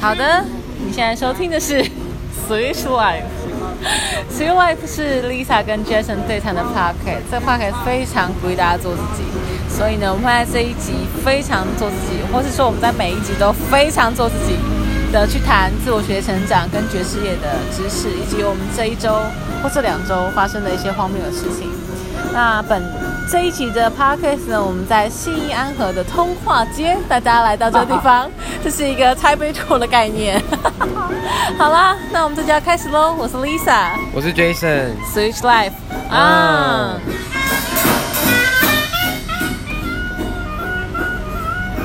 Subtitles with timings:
[0.00, 0.44] 好的，
[0.84, 1.82] 你现在收听的是
[2.48, 3.24] Switch Life。
[4.30, 9.22] Switch Life 是 Lisa 跟 Jason 对谈的 podcast，这 podcast 非常鼓励大家做自己，
[9.68, 10.92] 所以呢，我们会在这一集
[11.24, 14.56] 非常做自己，或是说我们在每一集都非常做自己
[15.12, 19.14] 的去谈自我学成长跟爵士乐的知识，以及我们这一周
[19.62, 21.70] 或这两周发生的一些荒谬的事情。
[22.32, 22.82] 那本
[23.30, 28.30] 这一集的 podcast 呢，我们在信义安和的通化街，大家来到这个地方，
[28.64, 30.42] 这是一个猜杯 tour 的概念。
[31.58, 33.14] 好啦，那我们这就要开始喽。
[33.18, 34.92] 我是 Lisa，我是 Jason。
[35.12, 35.72] Switch Life
[36.10, 36.94] 啊。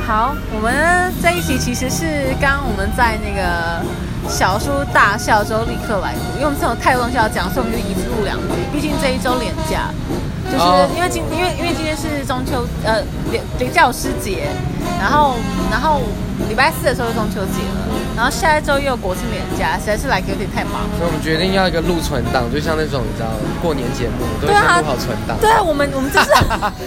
[0.07, 3.81] 好，我们呢这一集其实是刚刚我们在那个
[4.29, 8.55] 小叔大笑之后立刻来录，因为我们这种太多东西要讲，所以我们就一次录两集。
[8.71, 9.89] 毕竟这一周连假，
[10.53, 14.45] 就是哦因为今因为因为今天是中秋呃连连教师节，
[15.01, 15.35] 然后
[15.71, 16.01] 然后
[16.47, 20.89] 礼拜四的时候就中秋节了，然后下一周又有国庆连假，实在是来有点太忙了。
[20.99, 25.35] 所以我们决定要一个录存档，就像那种你知道过年节目都会录好存档。
[25.41, 26.29] 对啊，我们我们就是。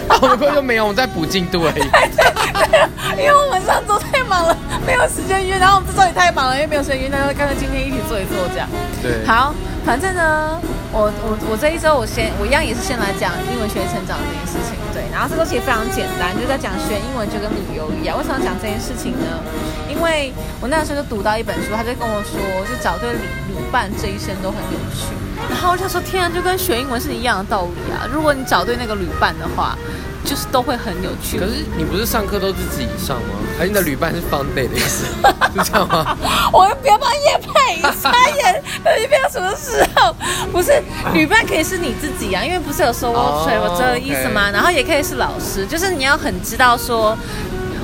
[0.21, 1.83] 我们根本就没有，我们在补进度而已。
[1.83, 8.67] 对因为我们上周太忙了， 没有时间约，然后我们这周也太忙了，因为没有时间约，那就干脆今天一起做一做这样。
[9.01, 9.53] 对，好，
[9.85, 10.59] 反正呢，
[10.91, 18.17] 我我我这一周我先我一样也是先来讲英文学习成长这件事情，对，然后这周其实非常简单，就在讲学英文就跟旅游一样。
[18.17, 19.43] 为什么要讲这件事情呢？
[19.89, 23.19] 因为我那时候就读到一本书，他就跟我说，就找对旅
[23.49, 25.11] 旅伴这一生都很有趣。
[25.49, 28.09] 然后我就说，天啊，就跟学英文是一样的道理啊！
[28.11, 29.77] 如果你找对那个旅伴的话，
[30.27, 31.39] 就是都会很有趣。
[31.39, 33.39] 可是你不是上课都是自己上吗？
[33.57, 35.05] 还是你的旅伴是 fun day 的意思？
[35.55, 36.15] 是这样吗？
[36.53, 40.13] 我不要帮叶配，发言，等你配到什么时候？
[40.51, 40.71] 不是
[41.13, 44.51] 旅伴可以是你自己啊，因为不是有说哦过有这个意思吗？
[44.51, 47.17] 然后也可以是老师，就是你要很知道说。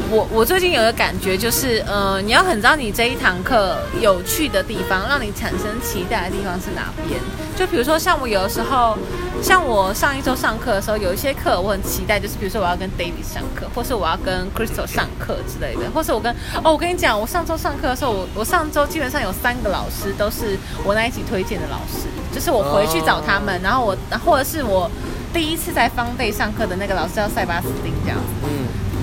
[0.10, 7.20] 我我最近有个感觉，就是呃，你要很知道你这一堂课有趣的地方，让你产生期待的地方是哪边。
[7.56, 8.98] 就比如说，像我有的时候，
[9.42, 16.32] 像我上一周上课的时候，有一些课我很期待，就是比如说我要跟 David 上课，或是我要跟 Crystal 上课之类的，或是我跟
[16.64, 23.96] 哦，我跟你讲，我上周上课的时候，我我上周基本上有三个老师都是我那一起推荐的老师，就是我回去找他们，然后我
[24.26, 24.90] 或者是我
[25.32, 28.24] 第一次在 Fun Day 上课的那个老师叫塞巴斯汀这样子。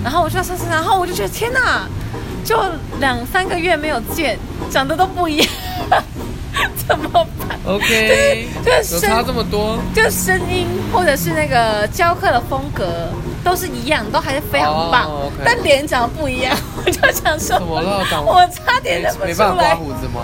[0.00, 1.86] 嗯，然后我就要上次，然后我就觉得天哪，
[2.44, 2.56] 就
[3.00, 4.38] 两三个月没有见，
[4.70, 5.48] 长得都不一样，
[6.88, 9.78] 怎么办？OK， 就是有差这么多？
[9.94, 13.08] 就声音或者是那个教课的风格
[13.44, 15.08] 都是一样，都还是非常棒，
[15.44, 19.74] 但脸长得不一样， 我就想说，怎么了我差点没认不出没办法刮来。
[19.74, 20.22] 胡子吗？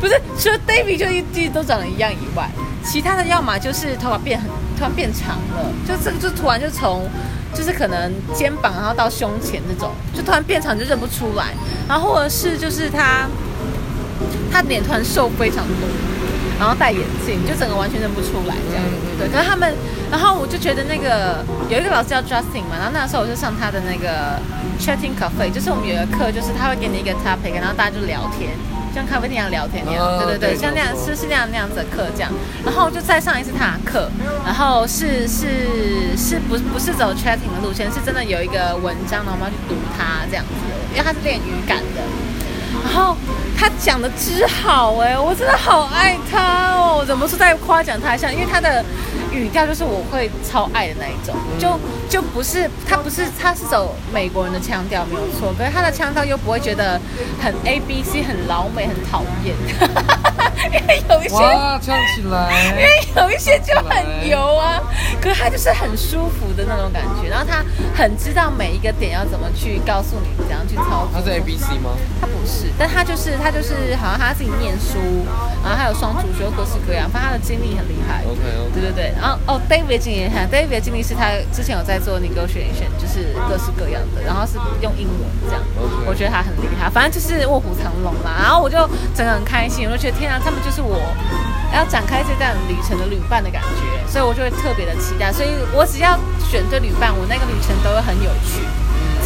[0.00, 2.48] 不是，除了 David 就一直都长得一样以外，
[2.84, 7.08] 其他的要么就是头发变很突然变长了，就这个就突然就从
[7.56, 11.54] 就是可能肩膀然后到胸前那种，就突然变长就认不出来，
[11.88, 13.26] 然后或者是就是他
[14.52, 15.88] 他脸突然瘦非常多。
[16.58, 18.82] 然后戴眼镜，就整个完全认不出来这样。
[18.88, 19.74] 嗯对，可是他们，
[20.10, 24.40] 然后我就觉得那个有一个老师叫 Justin 嘛，然后那时候我就上他的那个
[24.80, 30.02] chatting cafe，就是我们有一个课，就是他会给你一个 topic，然后大家就聊天，就像咖啡店一样聊天那样。
[30.02, 32.32] 哦对对对，对像那样是是那样那样子的课这样。
[32.64, 34.10] 然后就再上一次他的课，
[34.42, 40.52] 然后是是是不不是走 chatting 的路线，是真的有一个文章，然后我们要去读它这样子，
[40.92, 42.00] 因为他是练语感的。
[42.84, 43.16] 然后
[43.58, 47.04] 他讲的之好哎、我真的好爱他哦！
[47.06, 48.30] 怎么是在夸奖他一下？
[48.30, 48.84] 因为他的
[49.36, 57.00] 语调就是我会超爱的那一种，就就不是他不是他是走美国人的腔调没有错，可是他的腔调又不会觉得
[57.42, 59.54] 很 A B C 很老美很讨厌，
[60.72, 62.82] 因为有一些哇，唱起来因来！
[62.82, 64.80] 为有一些就很油啊，
[65.20, 67.64] 可是他就是很舒服的那种感觉，然后他
[67.94, 71.10] 很知道每一个点要怎么去告诉你怎样去操作。
[71.12, 71.90] 他是 A B C 吗？
[72.20, 74.98] 他不是，但他就是他就是好像他自己念书，
[75.66, 78.22] 然后还有双主修各式各样，反正他的经历很厉害。
[78.22, 88.38] OK OK，对对对，然后哦，David 的经历也很，David 的经历是他之前有在做 negotiation，就是各式各样的，然后是用英文这样 OK 我觉得他很厉害，反正就是卧虎藏龙啦。
[88.38, 88.78] 然后我就
[89.12, 91.02] 整个很开心，我就觉得天啊，他们就是我
[91.74, 95.32] 要展开这段旅程的旅伴的感觉，所以我就会特别的期待。
[95.32, 98.62] 所以我只要选对旅伴，我那个旅程都会很有趣。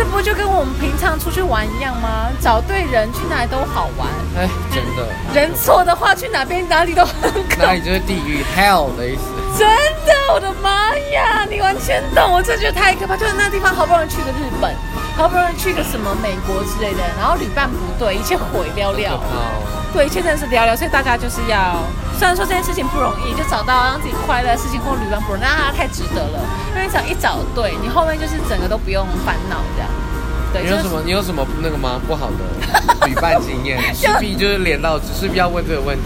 [0.00, 2.30] 这不就跟我们平常出去玩一样吗？
[2.40, 9.24] 找对人去哪里都好玩，哎，真的，人错的话去哪边哪里都很可哪里就是地狱 hell 的意思。
[9.58, 9.68] 真
[10.06, 11.44] 的，我的妈呀！
[11.50, 13.14] 你完全懂，我真的觉得太可怕。
[13.14, 14.74] 就是那地方好不容易去个日本，
[15.18, 19.18] 好不容易去个什么美国之类的，然后旅伴不对，一切毁了了。
[19.18, 19.52] 好，
[19.92, 21.76] 对，一切真的是聊聊，所以大家就是要，
[22.20, 26.38] 虽然说这件事情不容易，就找到让自己快乐的事情或旅伴不容易，但它太值得了，
[26.74, 29.90] 因为你只要一找对，你后面就是整个都不用烦恼这样。
[30.52, 31.00] 对，你有什么？
[31.06, 31.98] 你有什么那个吗？
[32.06, 33.80] 不好的旅伴经验？
[33.94, 36.02] 势必就是连到，势必要问这个问题。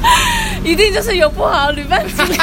[0.63, 2.39] 一定就是有不好的旅伴经验，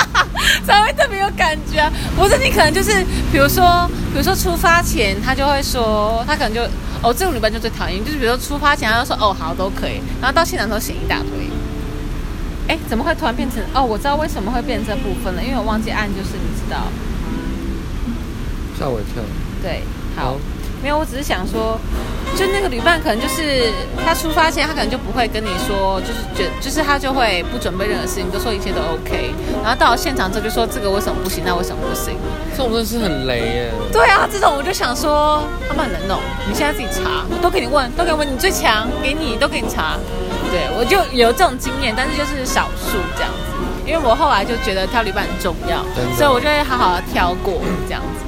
[0.64, 1.92] 才会特别有感觉啊。
[2.16, 6.62] 不是你可能就是，比如说，比如说出发前他就会说，他可能就
[7.02, 11.51] 哦，这种旅伴就最讨厌，就是比如说出发前他就说哦好都可以，然后到现场都写一大堆。
[12.72, 13.84] 哎，怎么会突然变成哦？
[13.84, 16.88] 我知道为什么会变这部分了，因为我忘记按，就是你知道。
[18.78, 19.22] 吓我一跳。
[19.62, 19.82] 对，
[20.16, 20.38] 好，
[20.82, 21.78] 没有，我只是想说，
[22.34, 23.70] 就那个旅伴可能就是
[24.02, 32.16] 他出发前，他可能就不会跟你说，就是觉，就是他就会不准备任何事情，都说一切都 OK，然后到了现场之后就说这个为什么不行，那为什么不行？
[32.56, 33.70] 这种真的是很雷耶。
[33.92, 36.18] 对啊，这种我就想说，他们很能弄，
[36.48, 39.98] 你现在自己查，都给你问，都给你问，你最强，给你都给你查。
[40.52, 45.82] 对我就有这种经验，但是就是少数这样子，因为我后来就觉得挑旅伴很重要，
[46.14, 47.54] 所以我就会好好的挑过
[47.88, 48.26] 这样子。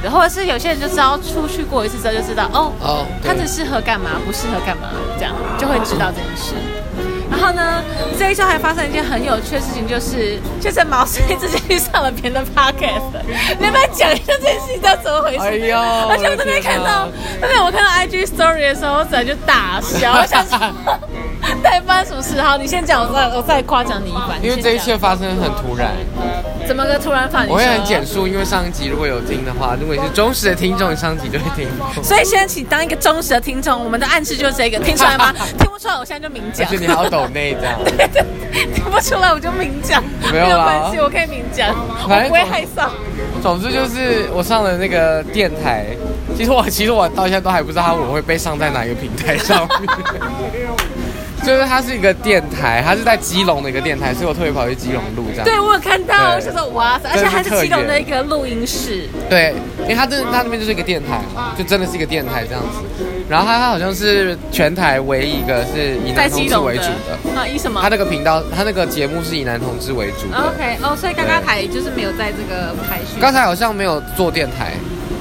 [0.00, 4.88] 对或者是有些人就知道出去过一次之后就知道哦，哦，他只适合干嘛，不适合干嘛，
[5.18, 6.54] 这样就会知道这件事。
[7.30, 7.82] 然后呢，
[8.18, 13.02] 这一周还发生一件很有趣的事情，就是就是毛遂自荐去上了别人的 podcast。
[13.58, 15.38] 你要不要讲一下这件事情到怎么回事？
[15.38, 15.76] 哎呦
[16.08, 17.08] 而且我那天看到，
[17.40, 20.44] 那天我看到 IG story 的时候，我整个就大笑，我想
[21.52, 22.40] 说，到底发生什么事？
[22.40, 24.42] 好，你先讲，我再我再夸奖你一番。
[24.42, 25.92] 因为这一切发生很突然，
[26.66, 27.52] 怎么个突然反应？
[27.52, 31.68] 我会很简述，因为上一集如果有听的话，如果你是忠实的听众，你上一集就会听。
[32.02, 35.32] 所以现在请当一个忠实的听众，我们的暗示就是这个，听出来吗？
[35.58, 36.68] 听不出来，我现在就明而讲。
[36.68, 37.78] 且你还要抖内这样，
[38.74, 40.02] 听不出来我就明讲，
[40.32, 41.74] 没有啦关系，我可以明讲，
[42.04, 42.88] 我不会害臊。
[43.42, 45.86] 总之就是我上了那个电台，
[46.36, 49.88] 其实我其实我到现在都还不知道我会被上在哪一个平台上面。
[51.44, 55.44] 就是它是一个电台，它是在基隆的一个电台，所以我特别跑去基隆录这样。
[55.44, 59.08] 对，我有看到，我就说哇塞，而且还是基隆的一个录音室。
[59.28, 61.20] 对，因为它这它那边就是一个电台，
[61.56, 63.04] 就真的是一个电台这样子。
[63.28, 70.36] 然后它它好像是全台唯一一个是以男同志为主的，啊，以什么它那个频道它那个节目是以男同志为主的。
[70.36, 73.20] ？OK，哦，所以刚刚台就是没有在这个排序。
[73.20, 74.72] 刚才好像没有做电台，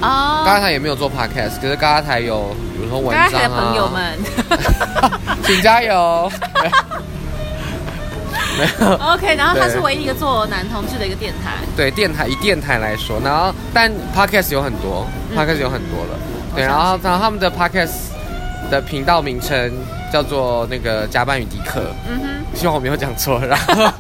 [0.02, 4.18] 哦，刚刚台也没有做 podcast，可是刚刚台有比如说文章啊，朋友们。
[5.44, 6.32] 请加油。
[8.58, 8.94] 没有。
[9.14, 11.54] OK，然后它是唯一一个做男同志的一个电台。
[11.76, 16.20] 对电台以电台来说，然后但 podcast 有很多，podcast 有很多了。
[16.56, 17.92] 对，然后然后他们的 podcast
[18.70, 19.72] 的频道名称
[20.12, 23.40] 叫做那个甲板与迪克，嗯哼 希望我没有讲错。
[23.40, 23.92] 然后，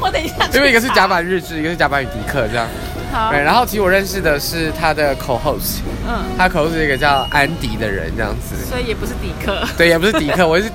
[0.00, 0.34] 我等一下。
[0.54, 1.06] 因为一个是甲。
[1.08, 2.66] 板日志，一个是甲板与迪克这样。
[3.12, 3.30] 好。
[3.30, 8.56] 对，然后其实我认识的是他的 co-host，嗯，他 co-host 是一个叫安迪的人这样子。
[8.68, 9.62] 所以也不是迪克。
[9.76, 10.70] 对，也不是迪克，我是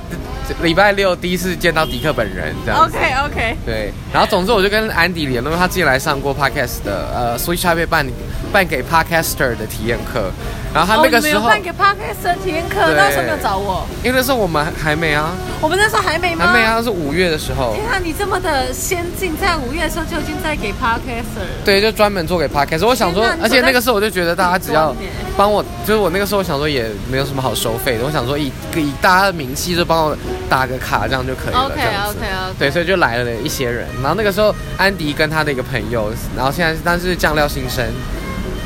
[0.62, 2.98] 礼拜六第一次见到迪克本人这样子。
[2.98, 3.58] OK OK。
[3.66, 8.06] 对，然后总之我就跟安迪联络，他之前来上过 podcast 的呃 Switch 台被办
[8.52, 10.30] 办给 podcaster 的体验课，
[10.74, 16.48] 然后他那个时候，哦、你们有办给 Podcast 的体验课，对那时候没有找我，因为那时候我们还没啊，我们那时候还没吗？
[16.48, 21.46] 还没啊，是五月的时候，天啊，你这么的先进，在五月的时候就已经在给 Podcaster。
[21.66, 22.86] 对，就专门做给 podcast。
[22.88, 24.96] 我想说而且那个时候我就觉得大家只要
[25.36, 30.18] 帮我，就是我那个时候想说也没有什么好收费的，我想说以以大家的名气就帮我
[30.50, 32.56] 打个卡这样就可以了 OK OK OK。
[32.58, 33.88] 对，所以就来了一些人。
[34.02, 37.86] 然后那个时候，安迪跟他的一个朋友，然后现在但是酱料新生，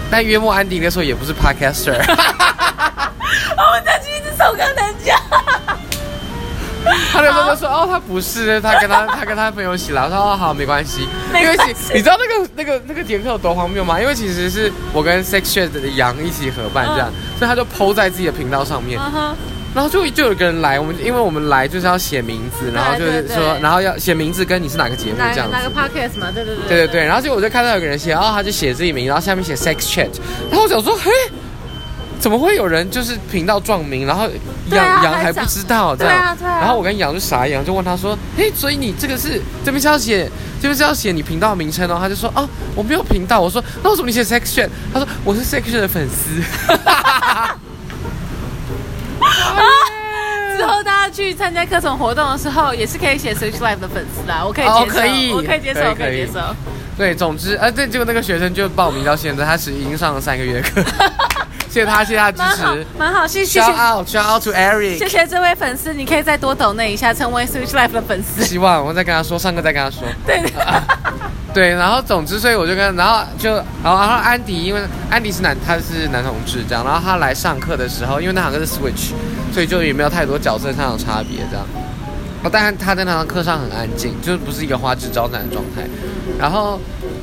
[0.09, 1.97] 但约莫安迪那时候也不是 podcaster，
[3.57, 5.19] 我再去一直手跟人家。
[7.11, 11.73] 他那时候就说哦，他不是，他跟他 他跟他朋友一起来，我说哦好，没关系，因为没关系。
[11.73, 13.99] 其你知道那个那个那个节课有多荒谬吗？
[13.99, 18.99] 因为其实是我跟 Sex Shed 的杨一起合办这样，所以他就 PO 在自己的频道上面，
[19.75, 23.61] 然后就就有个人来，我们因为我们来就是要写名字，然后就是说，对。
[23.61, 26.31] 然后要写名字跟你是哪个节目这样子哪个 Podcast 嘛？
[26.33, 30.09] 对对对对对对，然后结果我就看到有个人写，然后他就写自己名，然后下面写 sex chat，
[30.49, 31.11] 然后我想说，嘿，
[32.21, 34.29] 怎么会有人就是频道撞名，然后
[34.71, 44.69] 杨杨还还不知道这样，然后我跟杨就傻眼，就问他说，嘿，所以你这个是这边是要写这边是要写你频道名称哦，他就说，哦，我没有频道，我说那为什么你写 sex chat？
[44.93, 46.41] 他说我是 sex chat 的粉丝。
[50.57, 56.39] 之后大家去参加课程活动的时候，也是可以写 Switch Life 的粉丝啦，我可以接受，哦可以我可以接受，可以我可以接受。
[56.97, 60.81] 对，总之，呃，对，结果那个学生就报名到现在，他是已经上了三个月课，
[61.69, 64.97] 谢谢他，谢谢他支持。，蛮好，谢谢 Shout out, shout out to Eric。
[64.97, 68.45] 谢谢这位粉丝，你可以再多抖那一下，成为 Switch Life 的粉丝。
[68.45, 70.07] 希望我再跟他说，上课再跟他说。
[70.25, 70.41] 对，
[71.55, 79.13] 对，然后总之，所以我就跟，然后就，然后然后安迪，因为安迪是男，他是男同志这样，然后他来上课的时候，因为那堂课是 Switch，
[79.53, 81.65] 所以就也没有太多角色上的差别这样。
[82.43, 85.87] 哦，但他在那堂课上很安静，就是不是一个花枝招展的状态。
[86.37, 86.77] 然后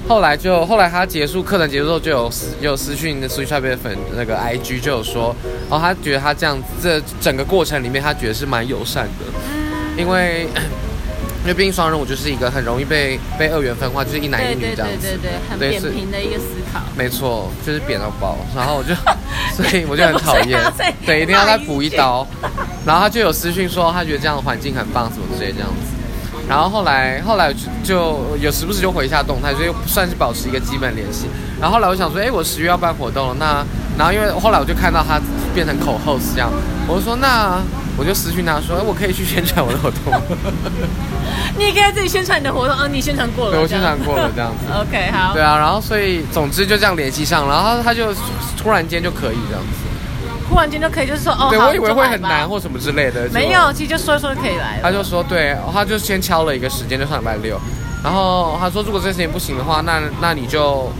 [0.08, 5.36] 后来就后来他结束课程结束之后，就有有私讯的 Switch 的粉那个 IG 就有说，
[5.68, 10.48] 哦，他觉得他这样这整个过程里面，他觉得是蛮友善的，因为。
[11.42, 16.80] 因为毕竟双人舞就是一个很容易被被二元分化，就是一男一女这样子，对对对对，很扁平的一个思考。
[16.96, 18.94] 没错，就是扁到爆，然后我就，
[19.56, 20.60] 所以我就很讨厌，
[21.04, 22.24] 对，一定要再补一刀。
[22.86, 25.92] 然后他就有私讯说，他觉得这样的环境很棒，什么之类这样子。
[26.48, 31.26] 然后后来后来就有时不时就回一下动态，所以算是保持一个基本联系。
[31.60, 33.66] 然后后来我想说，哎，我十月要办活动了，那
[33.98, 35.20] 然后因为后来我就看到他
[35.52, 36.48] 变成口 host 这样，
[36.86, 37.60] 我就说那。
[38.02, 40.12] 我就私讯他说，我可以去宣传我的活动。
[41.56, 43.52] 你也可以自己宣传你的活动，啊，你宣传过了。
[43.52, 44.66] 对，我宣传过了这样子。
[44.74, 45.32] OK，好。
[45.32, 48.12] 对啊，然后所以总之就这样联系上，然后他就
[48.58, 50.48] 突然间就可以这样子。
[50.48, 53.28] 突然间就可以，就是说哦，对我以为会很难或什么之类的。
[53.32, 54.80] 没有，其实就说一说就可以来。
[54.82, 57.56] 他就说，对，他就先敲了一个时间，就上礼拜六。
[58.02, 60.90] 然后他说，如果这时间不行的话，那那你就。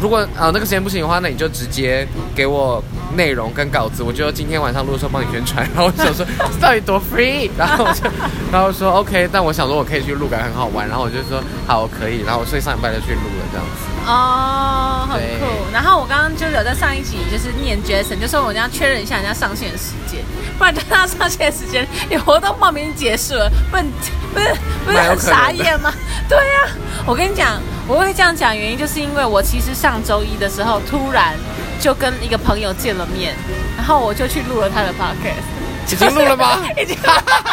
[0.00, 2.82] 如果呃那个时间不行的话，那你就直接给我
[3.16, 5.66] 内容跟稿子，我就今天晚上录的时候帮你宣传。
[5.74, 6.24] 然后我想说
[6.60, 8.02] 到底多 free，然后我就
[8.52, 10.86] 然后说 OK，但我想说我可以去录，感觉很好玩。
[10.86, 13.86] 然后我就说好可以，然后所以上礼拜就去录了这样子。
[14.06, 15.46] 哦，很酷。
[15.72, 20.20] 然后我刚刚就有在上一集就是念 Jason，就说我要确认一下人家上线的时间，
[20.58, 25.92] 不然就他上线的时间你活动报名结束了，不不是不是很傻眼吗？
[26.28, 26.76] 对呀，
[27.06, 27.60] 我跟你讲。
[27.88, 31.34] 我会这样讲，原因就是因为我其实上周一的时候突然
[31.80, 33.34] 就跟一个朋友见了面，
[33.76, 35.46] 然后我就去录了他的 podcast。
[35.88, 36.58] 已经录了吗？
[36.76, 36.98] 已经。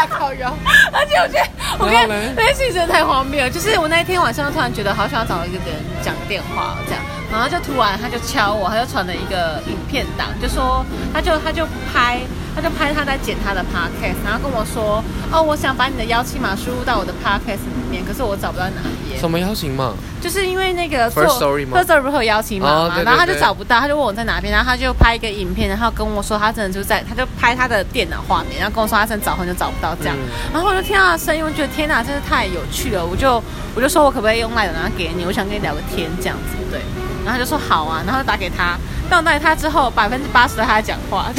[0.10, 0.52] 靠腰。
[0.92, 1.48] 而且我觉得，
[1.78, 1.94] 我跟
[2.36, 3.50] 那件事情真的太荒谬了。
[3.50, 11.64] 就是我那一天晚上突然觉得好想要找一个人讲电话，这样，然后就突然他就敲我，他就传了一个影片档，就说他就他就
[11.94, 12.22] 拍。
[12.56, 19.94] 他就拍他在剪他的 podcast，然后跟我说：“哦，我想把你的邀请码输入到我的 podcast 里面，可是我找不到哪页。”什么邀请码？
[20.22, 23.02] 就是因为那个 First Story 吗？First Story 不会有邀请码吗？
[23.04, 30.16] 然后他就找不到，他就问我在哪边，然后他就拍一个影片，然后跟我说他真的就在，他就拍他的电脑画面，然后跟我说他真的找很久找不到这样。
[30.54, 33.42] 然后我就听他的声音，我觉得天哪，真是太有趣了，我就
[33.76, 36.80] 我就说我可不可以用赖的，然后给你，我想跟你聊个天这样子，对。
[37.24, 38.78] 然后他就说好啊，然后就打给他。
[39.10, 41.28] 到那他之后，百分之八十的他在讲话，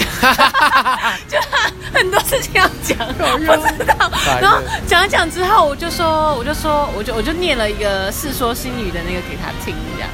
[1.26, 1.38] 就
[1.92, 4.10] 很多事情要讲，不知道。
[4.40, 10.10] 然后讲一讲之后，我就说，我就说，我就我就念了一个《世说新语》的那个给他听，这样。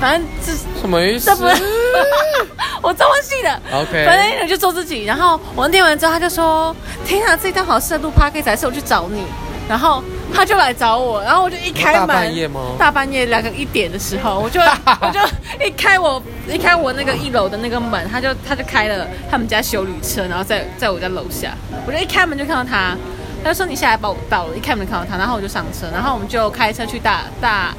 [0.00, 1.30] 反正这什么意思？
[2.82, 3.60] 我中文系的。
[3.72, 4.04] OK。
[4.04, 5.04] 反正我就做自己。
[5.04, 6.74] 然后我念完之后，他就说
[7.06, 9.24] ：“天啊，这一段好适合录 p a r k 才是我去找你。”
[9.68, 10.02] 然后。
[10.34, 12.60] 他就来找我，然后我就一开门，大半夜吗？
[12.78, 14.60] 大半夜两个一点的时候，我就
[15.00, 15.20] 我就
[15.64, 21.52] 一开我一开我那个一楼的那个门，他就他就开了他们家修旅车，然后在在我家楼下，
[21.86, 22.96] 我就一开门就看到他，
[23.42, 27.74] 他就说你下来把我到了，一开门看到他，然后我就上车，然后我们就开车去大大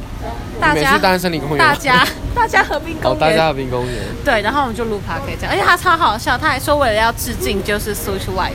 [0.60, 8.54] 大家大森林公园，大家大家和平公园，大家和平公园，对，然后我们就录 p 可以这样，而且他超好笑，他还说为了要致敬就是 Switch Life。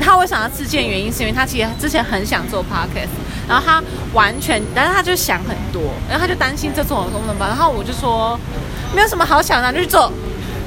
[0.00, 0.86] 他为什么要自荐？
[0.88, 3.08] 原因是因为他其实之前很想做 podcast，
[3.48, 3.82] 然后他
[4.12, 7.46] 完全，但是他就想很多，然后他就担心这做功能吧。
[7.48, 8.38] 然后我就说，
[8.94, 10.12] 没有什么好想的，就去做，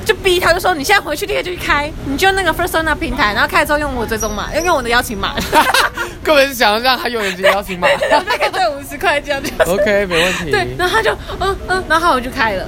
[0.06, 5.34] 就逼他，就说你现在回去立刻就去开，你就那个 First o n 平台，然后开了之后用我追踪码，要用我的邀请码，
[6.24, 10.52] 根本是想要让他用你的邀请码， 大概赚五十块这样就 OK，没问题。
[10.52, 12.68] 对，然后他就嗯嗯，然后我就开了。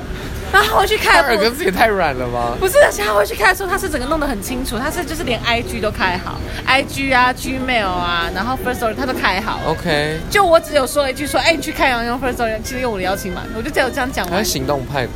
[0.53, 2.55] 然后回去看，耳根子也太软了吗？
[2.59, 9.59] 不是，而且他回去看的时候，他是整个弄得很清楚，他是就是连 I G 都开好，I G 啊，Gmail 啊，然后 First Story 他都开好。
[9.65, 10.19] OK。
[10.29, 14.37] 就我只有说了一句说，哎，你去开阳用 First Story，其实用我的邀请码，我就只有这样讲完。
[14.37, 15.11] 他是行动派的。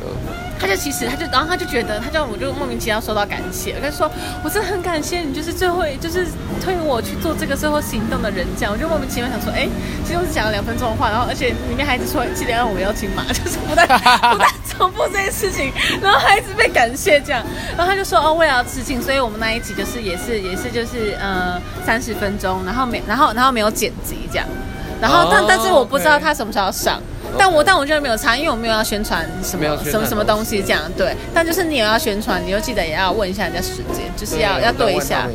[0.60, 4.10] 他就其实他就然后他就觉得他就我就莫名其妙收到感谢，他就说
[4.42, 6.26] 我真的很感谢你，就是最后就是
[6.60, 9.68] 推我去做这个最后行动的人这样，我就莫名其妙想说，哎，
[10.04, 17.44] 其实我只讲了两分钟的话，然后而且里面还一直说记得让我邀请码，就是不太不断 重复这件事情，然后还一直被感谢这样，
[17.76, 24.46] 然后他就说哦，为了要致敬，所以我们那一集就是也是也是就是呃三十分钟，然后没然后然后没有剪辑这样，
[25.00, 27.02] 然后但但是我不知道他什么时候上。
[27.36, 31.14] 但我但我觉得没有差，因为我没有要宣传什么什么什么东西这样对。
[31.34, 35.26] 但就是你有要宣传，你就记得也要问一下人家时间，就是要要对一下，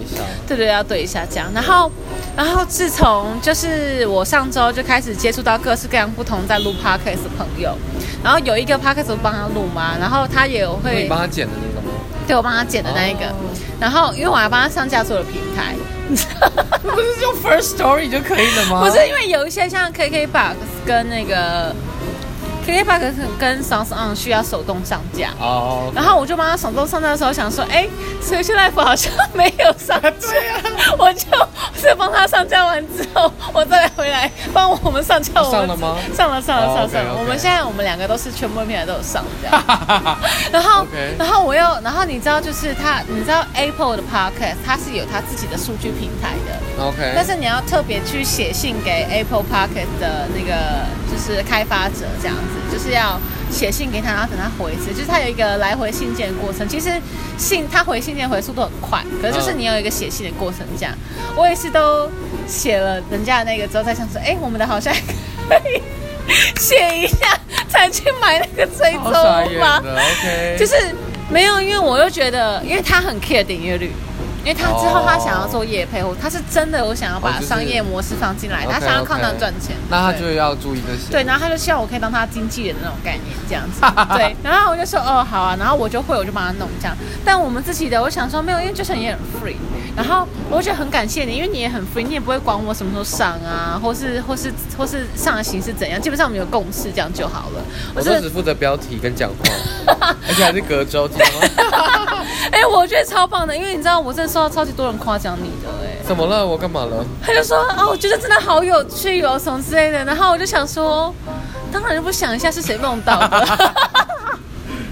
[0.48, 1.52] 对对，要对一下这样。
[1.54, 1.92] 然后
[2.36, 7.78] 然后自从就是我上周就开始接触到各式各样不同在录 podcast 的朋友，
[8.24, 11.94] 然后有一个 podcast 帮他录嘛，然后他也会你帮他剪的那个吗？
[12.26, 13.20] 对，我帮他剪的那一个。
[13.80, 15.76] 然后因为我还帮他上架所有的平台，
[16.82, 18.84] 不是用 First Story 就可以了吗？
[18.86, 20.56] 不是，因为有一些像 KKBox
[20.86, 21.74] 跟那个。
[22.66, 25.30] K K Park 跟 Sounds On 需要手动上架。
[25.40, 27.88] 哦，然后我就帮他手动上架的时候想说，哎
[28.22, 30.28] ，Switch Life 好像没有上架，
[30.98, 31.26] 我就
[31.76, 35.42] 是帮他上架完之后，我再来回来帮我们上架。
[35.42, 35.52] 我们。
[35.54, 35.98] 上了吗？
[36.16, 37.16] 上了，上了，哦上了上了。
[37.20, 39.64] 我们现在我们两个都是全部平台都有上这样。
[40.52, 40.86] 然后
[41.18, 53.20] 然后我又，然后你知道，就是他，你知道 Apple 的 Podcast 它是有它自己的数据平台的，OK，但是你要特别去写信给 Apple Podcast 的那个就是开发者这样子，就是要
[53.52, 56.68] 写信给他，然后等他回一次，就是他有一个来回信件的过程。
[56.68, 56.90] 其实
[57.38, 60.94] 信他回信件回速度很快，可是就是你有一个写信的过程这样。
[61.36, 62.10] 我也是都
[62.48, 64.94] 写了人家的那个之后，再想说，哎，我们的好像
[65.50, 65.82] 可以
[66.60, 67.38] 写一下，
[67.70, 69.12] 才去买那个追踪
[69.60, 70.76] 吗？，OK，就是
[71.30, 73.92] 没有，因为我又觉得，因为他很 care 点阅率，
[74.44, 79.76] 因为他之后他想要做业配，或他是真的有想要把商业模式放进来，他想要靠那赚钱。
[79.90, 81.10] 那他就要注意这些。
[81.12, 83.82] 对，然后他就希望我可以当他经纪人的那种概念，这样子。
[84.18, 86.96] 对，然后我就说哦好啊，然后我就会，我就帮他弄这样。
[87.24, 89.56] 但我们自己的，我想说没有，因为 Jason 也很 free，
[89.96, 97.62] 然后我觉得很感谢你，因为你也很 free，你也不会管我什么时候上啊，或是或是或是上的形式怎样，基本上我们有共识，这样就好了。
[97.96, 102.24] 我就只负责标题跟讲话， 而且还是隔周，知道吗？
[102.52, 106.44] 哎、我觉得超棒的，因为你知道我真的收到超级多人夸奖你的哎、怎么了？
[106.44, 107.06] 我干嘛了？
[107.22, 110.04] 他就说哦，我觉得真的好有趣哦，什么之类的。
[110.04, 111.14] 然后我就想说，
[111.72, 113.48] 当然不想一下是谁梦到的，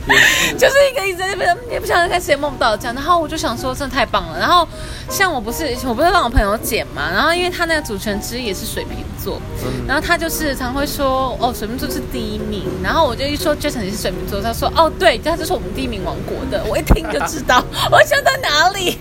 [0.57, 2.95] 就是一个一直在那边也不晓得看谁梦到这样。
[2.95, 4.39] 然后我就想说，真的太棒了。
[4.39, 4.67] 然后
[5.09, 12.63] 像我不是我不是让我朋友剪嘛，然后因为他那个主持人之一也是水瓶座，嗯然后他就是常会说哦，水瓶座是第一名。
[12.83, 16.63] 然后我就一说 Jason 也是水瓶座，他说哦对，他就是我们第一名王国的。
[16.67, 18.97] 我一听就知道， 我想到哪里。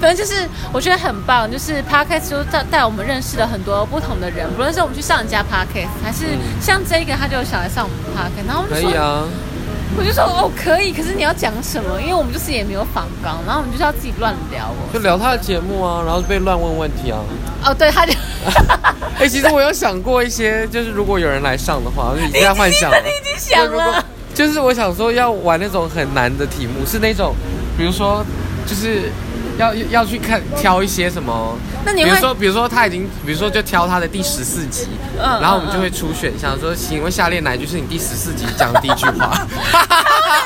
[0.00, 6.26] 反正就是我觉得很棒，就是 podcast 就带带我们认识了很多不同的人，不论是我们去上人家 podcast，还是
[6.60, 9.24] 像这个他就想来上我们 podcast，然后我们就说，可以啊，
[9.96, 12.00] 我就说哦可以，可是你要讲什么？
[12.00, 14.88] 因为我们就是也没有访纲，然后我们就是要自己乱聊哦。
[14.92, 17.18] 就聊他的节目啊，然后被乱问问题啊。
[17.64, 18.12] 哦，对，他就
[19.20, 27.34] 哎、其实我有想过一些，就是如果有人来上的话，就已经在幻想了你已经想就如果了，就是我想说要玩那种很难的题目，是那种，
[27.76, 28.24] 比如说，
[28.66, 29.10] 就是
[29.58, 39.46] 要要去看挑一些什么，那你比如说，比如说他已经，比如说就挑他的第十四集，嗯然后我们就会出选项说，请问下列哪一句是你第十四集讲的第一句话？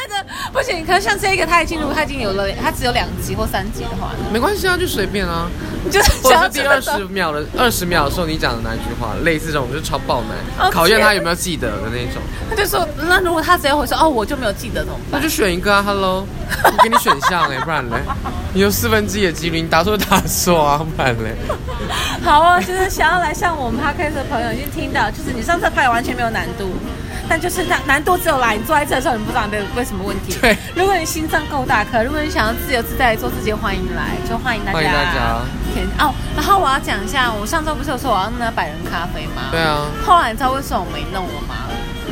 [0.00, 0.85] 真 的 不行。
[0.85, 5.48] 可是像这个，他已经如果他已经有了，他只有两集或三集的话，没关系啊，就随便啊，
[5.87, 6.11] 你 就是
[6.53, 12.20] 第二十秒的二十秒的时候你讲的哪一句话，类似这种就是超爆难，哦考验他有没有记得的那种。
[12.51, 15.20] 他就说，那如果他直接回说哦，我就没有记得怎么办？
[15.20, 16.27] 那就选一个啊，Hello，
[16.64, 17.96] 我给你选项哎、不然嘞，
[18.53, 21.35] 你有四分之一的几率，你答错答错啊，不然嘞，
[22.25, 26.70] 好啊，就是想要来向我们 podcast 的朋友已经听到，就是你上次拍完全没有难度，
[27.28, 30.38] 但就是难难度只有来你坐在这的时候，你不知道你被为什么问题。
[30.40, 34.78] 对，如果你心脏够大颗，如果你想要自由自在做自己，欢迎来，就欢迎大家。
[34.78, 35.40] 欢迎大家
[35.74, 39.48] 填哦，然后我要讲一下，我上周不是有说我要弄那百人咖啡吗？
[39.50, 39.60] 对。
[39.60, 41.54] 啊，后来你知道为什么我没弄了吗？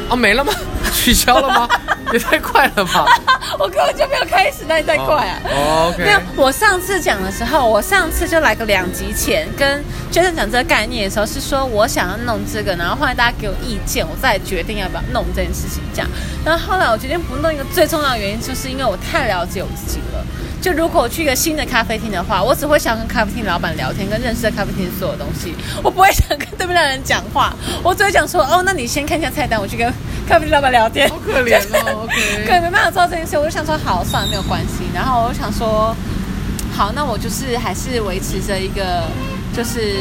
[0.09, 0.52] 哦没了吗？
[0.92, 1.68] 取消了吗？
[2.12, 3.04] 也太快了吧！
[3.59, 5.40] 我根本就没有开始，那你太快啊！
[5.50, 16.09] 哦，OK，没有，我上次讲的时候，我上次就来个两集前跟 Jason 讲这个概念的时候，是说我想要弄这个，然后后来大家给我意见，我再决定要不要弄这件事情这样。
[16.44, 20.24] 然后后来我决定不弄一个最重要的原因，就是因为我太了解我自己了。
[20.64, 29.87] 就如果我去一个新的咖啡厅的话，我只会想跟咖啡厅老板聊天，跟认识的咖啡厅所有东西，我不会想跟对面的人讲话，我只会想说，哦，那你先看一下菜单，我去跟
[30.27, 31.07] 咖啡厅老板聊天。
[31.11, 32.09] 好可怜哦
[32.48, 34.85] 可没办法做到这件事，我就想说好，算了，没有关系。
[34.94, 35.94] 然后我就想说，
[36.72, 39.03] 好，那我就是还是维持着一个，
[39.55, 39.98] 就是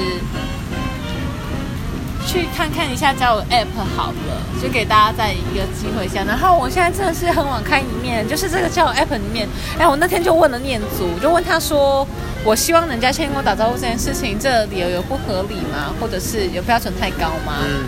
[2.26, 6.24] 去看看一下交友 App 好了，就给大家再一个机会一下。
[6.24, 12.08] 然后我现在真的是很网开一面，就是这个交友 App 里面，哎，我那天就问了念祖，就问他说，
[12.44, 15.94] 我希望人家先跟我打招呼这件事情，这理由有不合理吗？
[16.00, 17.58] 或者是有标准太高吗？
[17.64, 17.84] 嗯，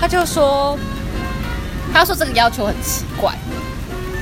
[0.00, 0.78] 他就说，
[1.92, 3.32] 他说这个要求很奇怪，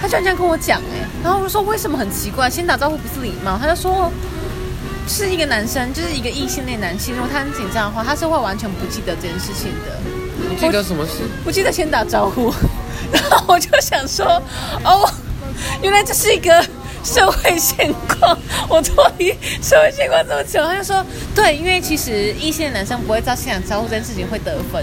[0.01, 2.51] 他居然这样跟我讲哎、然后我就说为什么很奇怪？
[2.51, 3.59] 先打招呼不是礼貌？
[3.59, 4.11] 他就说，
[5.07, 9.99] 是一个男生，就是一个异性恋男性，如果他很紧张的话，他是会完全不记得这件事情的，
[10.49, 11.23] 不记得什么事？
[11.45, 12.53] 不记得先打招呼。
[13.13, 14.43] 然后我就想说，
[14.85, 15.09] 哦，
[15.83, 16.65] 原来这是一个。
[17.05, 18.35] 社会现况，
[18.67, 19.29] 我脱离
[19.61, 24.83] 社会现况这么久，他就说，对，因为其实异性的男生不会知道先打招呼这件事情会得分。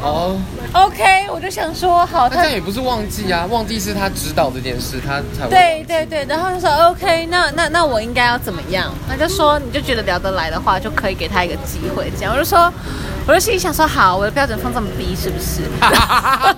[0.00, 0.40] 哦，
[0.72, 8.92] OK，我就想说，好，他那这样也不是忘记啊，忘记是他知道这件事，他才会对对对，然后就说 OK，那那那我应该要怎么样？
[9.06, 12.10] 他就说你就觉得聊得来的话，就可以给他一个机会。
[12.16, 12.72] 这样我就说，
[13.26, 15.60] 我就心里想说，好，我的标准放这么低是不是？
[15.78, 15.90] 然
[16.38, 16.54] 后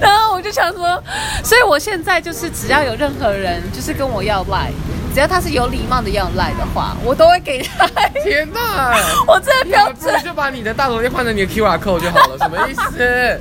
[0.00, 1.00] 然后我就想说，
[1.44, 4.72] 所以我现在就是只要有任何人就是跟我要赖，
[5.16, 7.86] 只要他是有礼貌的要赖的话，我都会给他。
[8.22, 8.92] 天哪！
[9.26, 13.40] 我这个你标准还不如就把你的大头贴换成你的 QR code 就好了，什么意思？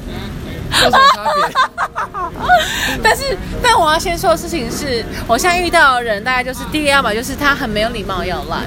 [0.71, 2.39] 有什么差别？
[3.03, 8.59] 但是，但我要先说的事情是，我现在遇到的人，大概就是第一个要么就是他很没有礼貌要赖，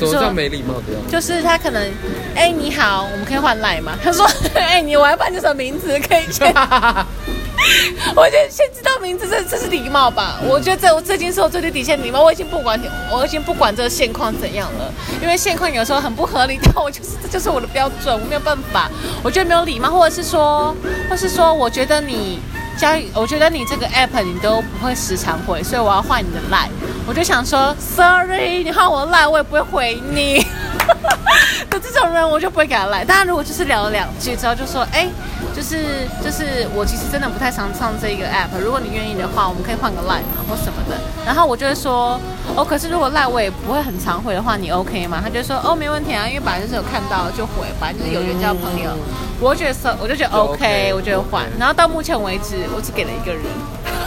[0.00, 1.12] 怎么叫没礼貌的样子？
[1.12, 1.88] 就是他可能，
[2.34, 3.92] 哎、你好，我们可以换赖吗？
[4.02, 6.52] 他说， 哎、你我要办你什么名字可以先，
[8.14, 10.40] 我觉得先知道名字，这这是礼貌吧？
[10.44, 18.90] 我觉得这这已经是我最低底线礼貌，我已经不管你，我已经不管这个现况怎样了，因为现况有时候很不合理，但我就是这就是我的标准，我没有办法，
[19.22, 20.74] 我觉得没有礼貌，或者是说，
[21.10, 22.38] 或是说，我觉得你。
[22.78, 26.68] 交，我觉得你这个 app 你都不会时常回，所以我要换你的 line。
[27.06, 30.44] 我就想说，sorry，你换我的 line，我也不会回你。
[31.70, 33.04] 的这种人我就不会给他来。
[33.04, 35.08] 当然，如果就是聊了两句之后，就说，哎，
[35.54, 40.96] 就是就是我其实真的不太常上这一个 app，如果你愿意的话，我们可以换个 line 嘛或什么的。
[41.24, 42.20] 然后我就会说，
[42.54, 45.20] 哦，可是如果 line 我也不会很常回的话，你 OK 吗？
[45.22, 48.90] 他就说，哦，没问题啊，因为本来就是有看到就回，本来就是有缘交朋友。
[49.40, 51.44] 我觉得是，我就觉得 OK，OK，我觉得换。
[51.58, 53.42] 然后到目前为止，我只给了一个人。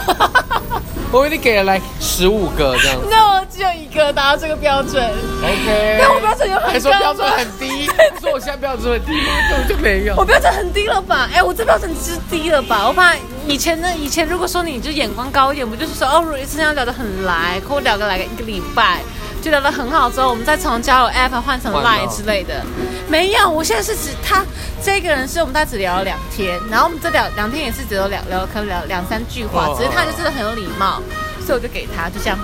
[1.12, 3.06] 我以为你给了来十五个这样子。
[3.10, 5.02] 那我只有一个达到这个标准。
[5.42, 7.86] OK，但我标准有很高吗还说标准很低，
[8.20, 9.26] 说我现在标准很低吗？
[9.50, 10.24] 根本就没有我。
[10.24, 11.28] 标准很低了吧？
[11.34, 12.86] 哎，我这标准之低了吧？
[12.86, 13.14] 我怕
[13.46, 19.00] 以前呢，以前如果说你就眼光高一点，不就是说哦，如果这样聊得很来，跟我聊个来个一个礼拜，
[19.40, 22.62] 就聊得很好之后，我们再从交友 app 换成 line 之类的。
[23.08, 24.44] 没有，我现在是指他
[24.82, 31.02] 这个人是我们大概只聊了两天，然后我们这两两天也是只有聊聊可能聊两三句话哦，只是他就是很有礼貌，
[31.44, 32.38] 所以我就给他就这样。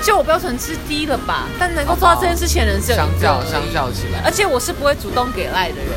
[0.00, 1.48] 就我标准之低了吧？
[1.58, 5.90] 但能够做到这件事情的人是有一相较相较起来，而且我是不会主动给赖的人，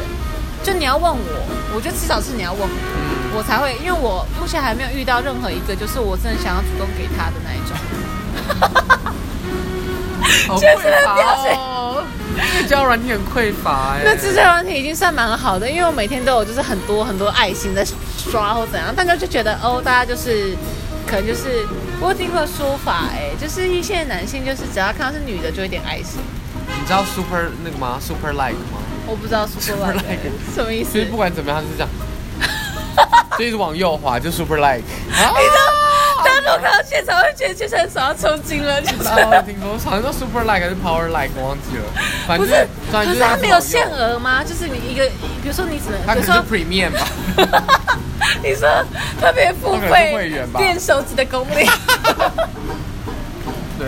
[0.64, 7.78] 就你要问我，我觉得至少是你要问我，嗯，我才会，因为我目前还没有遇到任何一个就是我真的想要主动给他的那一种。
[10.48, 11.14] 好确 实匮乏
[11.56, 12.04] 哦，
[12.54, 14.02] 这个交软体很匮乏哎。
[14.04, 17.86] 那自交软体已经算蛮好的，因为我每天都有就是很多很多爱心在
[18.18, 20.56] 刷或怎样，大家就觉得哦，大家就是
[21.08, 21.66] 可能就是
[22.00, 26.20] 我有听过说法哎，就是一些男性就是只要看到是女的就会点爱心，
[26.68, 28.80] 你知道 super 那个吗？super like 吗？
[29.08, 31.06] 我不知道说 Super like 什么意思所以。
[31.06, 31.90] 不管怎么样，他是这样，
[33.38, 34.84] 就一直往右滑，就 super like。
[35.12, 35.34] 啊
[36.24, 39.10] 大家如果看到现场会觉得就是很手要抽筋了，就是。
[39.10, 41.84] 哦，听说好像叫 super like 还是 power like，我忘记了。
[42.28, 44.44] 反正不是，反正就是可它没有限额吗？
[44.44, 45.06] 就是你一个，
[45.42, 47.08] 比如说你只能，它可能是 premium 吧。
[48.44, 48.70] 你说
[49.20, 51.68] 特别付它可能是费会员吧垫手指的功力，
[53.78, 53.88] 对，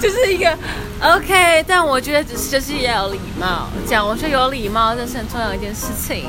[0.00, 0.56] 就是一个
[1.02, 1.64] OK。
[1.66, 6.28] 但我觉得只是就是要有礼貌，讲我觉得有礼貌这是很重要的一件事情，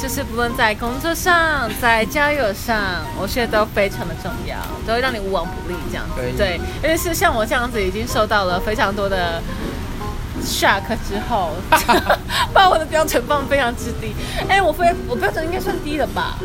[0.00, 2.78] 就是不论在工作上，在交友上，
[3.20, 6.14] 我觉得都非常的重要，都会让你无往不利这样子。
[6.36, 9.42] 对，因为是像我这样子已经受到了非常多的。
[10.42, 11.50] shock 之后，
[12.50, 14.14] 把我的标准放得非常之低。
[14.48, 16.38] 哎、我非我标准应该算低了吧？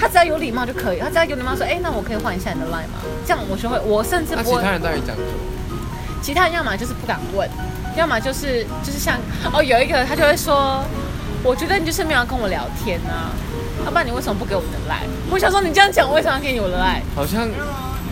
[0.00, 3.04] 他只要有礼貌就可以，他只要有礼貌说，哎、那我可以换一下你的 line 吗？
[3.26, 4.56] 这样我就会，我甚至不会。
[4.56, 5.22] 其他人到底讲究？
[6.22, 7.46] 其他人要么就是不敢问，
[7.94, 9.18] 要么就是就是像
[9.52, 10.82] 哦，有一个他就会说，
[11.42, 13.32] 我觉得你就是没有要跟我聊天啊，
[13.84, 15.08] 要不然你为什么不给我的 line？
[15.30, 17.02] 我想说你这样讲，我为什么要给你我的 line？
[17.16, 17.48] 好像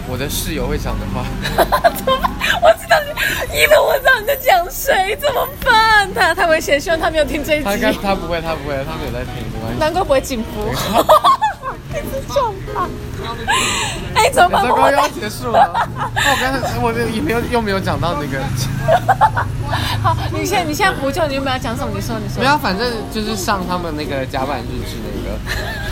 [0.09, 1.25] 我的室友会讲的话，
[1.95, 2.31] 怎么办？
[2.63, 6.13] 我知道你，因为我知道你在讲谁，怎么办？
[6.13, 9.79] 他他会先希望他没有听这一他应该集，他不会，他不会，他没有在听，没关系。
[9.79, 10.73] 难怪不会进步。
[11.93, 12.89] 一直撞他，
[14.15, 14.63] 哎，怎么办？
[14.63, 15.89] 糟糕，我又要结束了。
[16.15, 18.43] 那我刚才我这也没有又没有讲到那个，
[20.03, 21.93] 好，你现在你现在补救，你有没有要讲什么？
[21.95, 22.47] 你说，你说没。
[22.47, 25.39] 有，反正就是上他们那个甲板日志那个，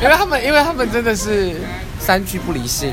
[0.03, 1.57] 因为他们因为他们真的是
[1.99, 2.93] 三句不离性，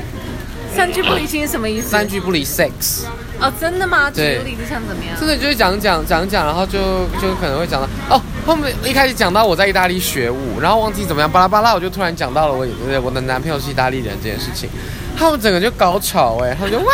[0.74, 1.88] 三句不离心是什么意思？
[1.88, 3.04] 三句不离 sex，
[3.40, 4.10] 哦，真的吗？
[4.10, 5.18] 举对个例子像怎么样？
[5.18, 12.66] 真的就是讲讲讲讲，然后就就可能会讲到哦，后面一开始讲到我在意大利学舞，然后忘记怎么样巴拉巴拉，我就突然讲到了我
[13.02, 14.68] 我的男朋友是意大利人这件事情，
[15.16, 16.92] 他们整个就高潮哎、他们就哇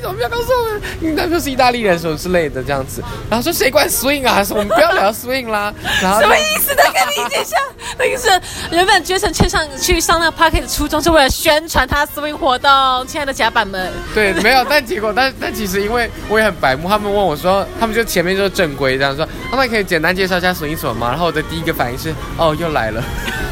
[0.00, 6.74] 怎么会怎么不要告诉我们你男朋友是意大利人什么之类的这样子，然后说谁管 swing 啊，说我们不要聊 swing 啦， 然后什么意思？
[6.74, 7.56] 再跟你解一下，
[7.98, 8.28] 那个是
[8.70, 12.70] 原本 Jason 去上去上那个 party 的初衷是为了宣传他 swing 活动，
[13.06, 13.92] 亲爱的甲板们。
[14.14, 21.08] 对，没有，但结果， 但但其实因为我也很白目，他们问我说，他们就前面就是正规这样说，他们可以简单介绍一下 swing 什么吗？
[21.10, 23.02] 然后我的第一个反应是，哦，又来了，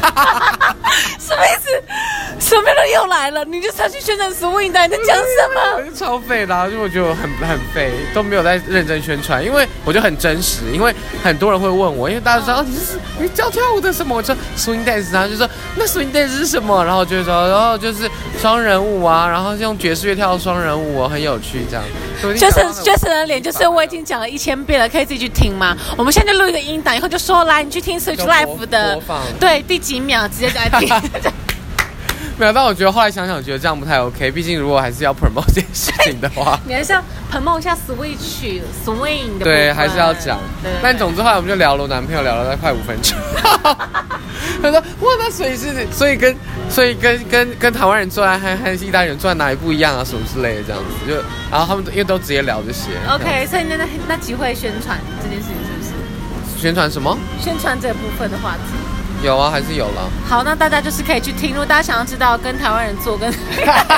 [2.39, 3.43] 什么人又来了？
[3.45, 5.81] 你就是要去宣传 swing 的，你在讲什么？
[5.83, 10.93] 就超废的、啊，就我觉得我很很废，都没有在认真宣传，因为我就很真实，因为
[11.23, 21.83] 很多人会问我，因为大家知道、哦、你是你教跳舞的什么，我说 swing dance，然后就说那 swing dance 是什么，然后就会说然后就是双人舞啊，然后用爵士乐跳双人舞、啊，很有趣这样。
[22.21, 25.75] 就是 Jason 的脸，就是我已经讲了一千遍了，可以自己去听吗？
[25.97, 28.99] 我们现在就录一个音档，以后就说来你去听 Switch Life 的，
[29.39, 30.89] 对，第几秒直接就来听。
[32.37, 34.29] 没有，但我觉得后来想想，觉得这样不太 OK。
[34.31, 39.45] 毕竟如果还是要 promote 这件事情的话， 你还是要 promote 一下 Switch swing 的。
[39.45, 40.39] 对，还是要讲。
[40.81, 43.17] 但总之后来我们就聊了，我男朋友聊了快五分钟。
[44.61, 46.35] 他说：“哇，那所以是，所以跟，
[46.69, 50.03] 所以跟跟跟台湾人做爱和和意大利人做爱哪里不一样啊？
[50.03, 51.07] 什么之类的这样子。
[51.07, 51.15] 就
[51.51, 52.91] 然后他们因为都直接聊这些。
[53.09, 56.61] OK，所以那那那集会宣传这件事情是不是？
[56.61, 57.15] 宣传什么？
[57.39, 58.94] 宣传这部分的话题。
[59.23, 60.09] 有啊，还是有了。
[60.27, 61.49] 好，那大家就是可以去听。
[61.51, 63.31] 如果大家想要知道跟台湾人做跟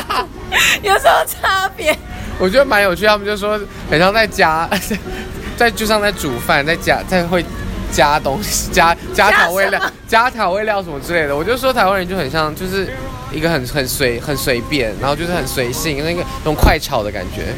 [0.82, 1.98] 有什么差别，
[2.40, 3.06] 我觉得蛮有趣。
[3.06, 4.70] 他们就说很像在加，
[5.58, 7.44] 在就像在煮饭，在加在会
[7.92, 11.36] 加东西，加加调味料，加调味料什么之类的。
[11.36, 12.88] 我就说台湾人就很像，就是
[13.32, 17.54] 一个很很随很随便，然后就是很随性，那个那种快炒的感觉，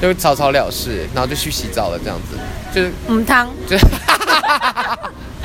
[0.00, 2.36] 就草草了事，然后就去洗澡了这样子，
[2.72, 3.84] 就是母汤，就是。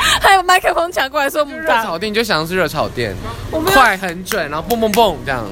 [0.22, 3.16] 还有麦克风抢过来说母热炒店，你就想是热炒店，
[3.74, 5.46] 快很准，然后蹦蹦蹦这样，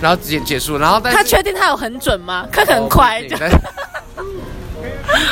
[0.00, 2.46] 然后直接结束，然后但他确定他有很准吗？
[2.52, 3.36] 他很快就。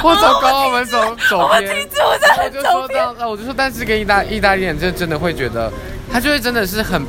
[0.02, 1.62] 我走高，我们走走边。
[1.62, 5.70] 我停止，我在我就说到，那我就说，但是跟意大意大利人就真的会觉得，
[6.12, 7.00] 他就会真的是很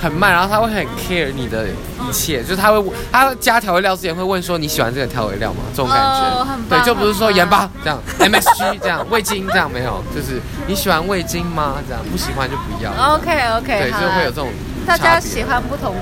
[0.00, 5.60] 很慢，然后他会很 care 你的一切，就是他会他加调味料之前会问说你喜欢这个调味料吗？
[5.70, 11.76] 这种感觉，哦、对，就不是说盐巴这样，MSG 这样， 味精这样没有，就是你喜欢味精吗？
[11.88, 12.90] 这样不喜欢就不要。
[13.14, 14.48] OK OK，对，就会有这种
[14.86, 15.94] 大家喜欢不同。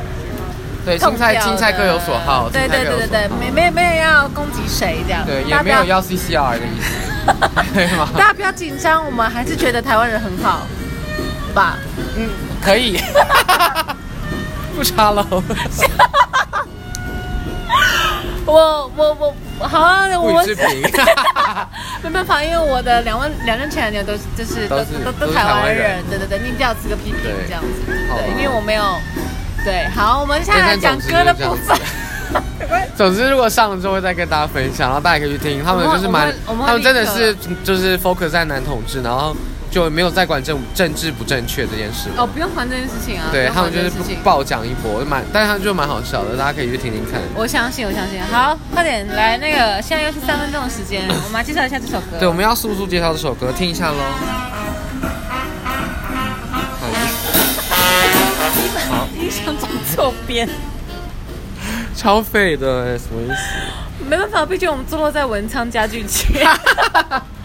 [0.85, 2.49] 对，青菜青菜各有所好。
[2.49, 5.23] 对对对对对，没没没有要攻击谁这样。
[5.27, 7.35] 对，也没有要 CCR 的意思，
[7.75, 8.09] 对吗？
[8.17, 10.67] 大家不要紧张，我们还是觉得台湾人很好
[11.53, 11.77] 吧？
[12.17, 12.31] 嗯，
[12.63, 12.99] 可以，
[14.77, 15.27] 不差了。
[18.47, 19.35] 我我我
[19.69, 20.81] 好啊，我视频，
[22.03, 28.83] 没办法，因为我的两万两任前男友都就是都都都台湾人，对对对，你一定要吃个批评这样子，对，因为我没有。
[29.65, 31.77] 对，好，我们现在来讲歌的部分。
[32.97, 35.63] 总之，如果上了之后会再跟大家分享，然后大家可以去听。
[35.63, 39.37] 他们就是蛮，他们真的是就是 focus 在男同志，然后
[39.71, 42.09] 就没有再管政政治不正确这件事。
[42.17, 43.29] 哦，不用管这件事情啊。
[43.31, 43.91] 对他们就是
[44.25, 47.21] 爆讲一波，蛮，但是他们就蛮好笑的，大家可以去听听看。
[47.35, 48.21] 我相信，我相信。
[48.33, 52.19] 好，快点来那个，现在又是三分钟的时间，我们来介绍一下这首歌。
[52.19, 53.99] 对，我们要速速介绍这首歌，听一下喽。
[58.91, 60.49] 好，音响转错边，
[61.95, 64.05] 超废的，什么意思？
[64.09, 66.47] 没办法，毕竟我们坐落在文昌家具街，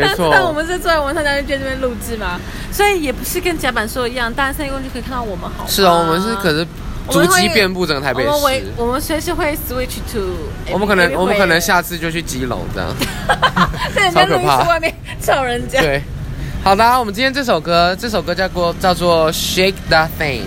[0.00, 0.30] 没错。
[0.34, 2.38] 但我们是坐在文昌家具街这边录制嘛，
[2.72, 5.66] 所以也不是跟甲板说的一样，大家三一共就可以看到我们好。
[5.66, 6.66] 是哦，我们是可是
[7.08, 8.28] 足迹遍布整个台北市。
[8.28, 10.34] 我们我们随时会 switch to，
[10.72, 12.94] 我们可能我们可能下次就去基隆这样，
[14.12, 15.80] 超可怕，外面吵人家。
[15.80, 16.02] 对。
[16.64, 20.42] 好的，我们今天这首歌，这首歌叫做叫做 Shake That Thing，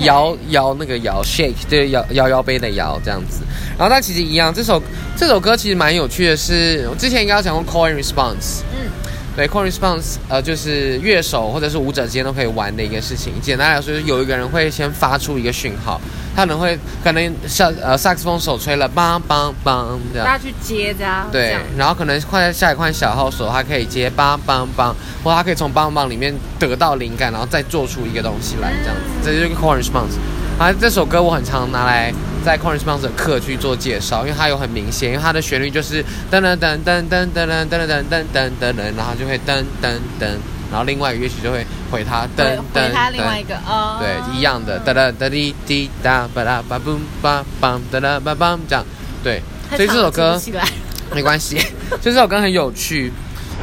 [0.00, 3.41] 摇摇那个摇 Shake，对摇摇摇杯的摇这样子。
[3.78, 4.82] 然后它其实一样，这首
[5.16, 8.90] 这首歌其实蛮有趣的是，我之前应该有讲过 Call and Response，嗯，
[9.36, 13.32] 对 Call and Response，呃，就是乐手或者是舞者之间都可以玩的一个事情。
[13.40, 16.00] 简单来说，就是有一个人会先发出一个讯号，
[16.36, 21.28] 他可能会可能像呃萨克斯风手吹了梆梆梆这样，大家去接这样。
[21.32, 30.16] 对，然后可能换下一块小号手，他可以接梆梆梆，或他可以从梆梆里面得到灵感，然后再做出一个东西来，这样子，这就是 Call and Response。
[30.58, 40.26] 啊，这首歌我很常拿来在 and Response 的课去做介绍，因为它有很明显，因为它的旋律就是噔噔噔噔噔噔噔噔噔噔噔噔，然后就会噔噔噔，
[40.70, 48.84] 然后另外一个乐曲就会回它噔噔回它另外一个哦，对，一样的哒哒哒滴滴哒吧啦吧嘣吧梆哒哒吧梆这样，
[49.22, 50.40] 对，所以这首歌
[51.14, 53.12] 没关系，所以这首歌很有趣，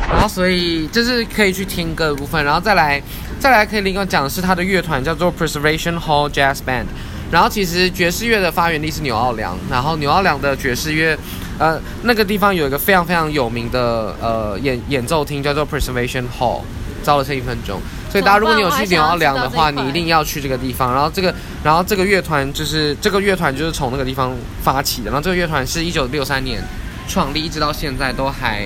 [0.10, 3.02] 然后所以就是可以去听歌的部分，然后再来。
[3.40, 6.84] 再来可以另外讲的是他的乐团叫做 Preservation Hall Jazz Band，
[7.32, 11.18] 然后其实爵士乐的发源地是纽奥良，然后纽奥良的爵士乐，
[11.58, 16.62] 呃，那个地方有一个非常非常有名的呃演演奏厅叫做 Preservation Hall，
[17.04, 17.80] 招了剩一分钟，
[18.12, 20.92] 所以大家如果你有去纽奥良的话，你一定要去这个地方。
[20.94, 26.62] 然后这个，然后这个乐团就是这个乐团就是从那个地方发起的，然后这个乐团是一九六三年
[27.08, 28.66] 创立，一直到现在都还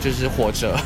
[0.00, 0.76] 就是活着。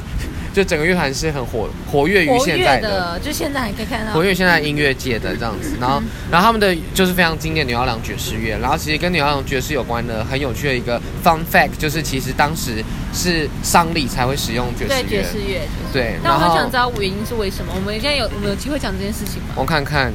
[0.56, 4.24] 就整个乐团是很活活跃于现在跃的，就现在还可以看到活。
[4.24, 15.60] 跃现在音乐界的这样子，然后，然后他们的就是非常经典牛摇郎爵士乐，然后其实跟牛摇郎爵士有关的很有趣的一个 fun fact，就是其实当时是丧礼才会使用爵士对爵乐，士乐，
[15.92, 17.70] 对，那我很想知道原因是为什么。
[17.76, 19.48] 我们现在有我们有机会讲这件事情吗？
[19.56, 20.10] 我看看，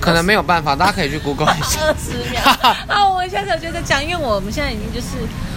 [0.00, 1.80] 可能没有办法，大家可以去 Google 一下。
[1.82, 2.40] 二十秒。
[2.88, 5.08] 啊，我们下次有觉得讲，因为我们现在已经就是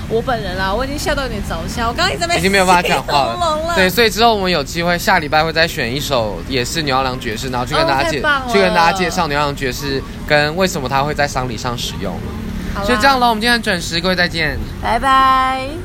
[0.09, 3.59] 我本人啦，我已经笑到有点着笑，我刚刚一直在那边已经没有办法讲话了。
[3.75, 12.13] 对，所以之后我们有机会，下礼拜会再选一首也是纽奥良爵士，然后去跟哦大家介、去跟大家介绍纽奥良爵士跟为什么他会在丧礼上使用。
[12.75, 14.57] 好啦就这样喽，我们今天很准时，各位再见。
[14.81, 15.82] 拜拜。